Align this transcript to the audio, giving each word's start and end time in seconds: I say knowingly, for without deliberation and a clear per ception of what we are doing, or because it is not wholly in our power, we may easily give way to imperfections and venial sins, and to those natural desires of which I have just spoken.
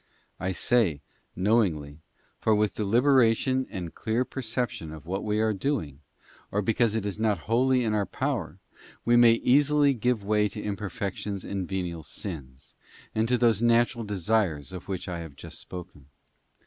I 0.39 0.51
say 0.51 0.99
knowingly, 1.35 1.99
for 2.39 2.55
without 2.55 2.73
deliberation 2.77 3.67
and 3.69 3.89
a 3.89 3.91
clear 3.91 4.25
per 4.25 4.41
ception 4.41 4.91
of 4.91 5.05
what 5.05 5.23
we 5.23 5.39
are 5.39 5.53
doing, 5.53 5.99
or 6.51 6.63
because 6.63 6.95
it 6.95 7.05
is 7.05 7.19
not 7.19 7.37
wholly 7.45 7.83
in 7.83 7.93
our 7.93 8.07
power, 8.07 8.57
we 9.05 9.15
may 9.15 9.33
easily 9.33 9.93
give 9.93 10.23
way 10.23 10.47
to 10.47 10.59
imperfections 10.59 11.45
and 11.45 11.69
venial 11.69 12.01
sins, 12.01 12.73
and 13.13 13.27
to 13.27 13.37
those 13.37 13.61
natural 13.61 14.03
desires 14.03 14.73
of 14.73 14.87
which 14.87 15.07
I 15.07 15.19
have 15.19 15.35
just 15.35 15.59
spoken. 15.59 16.07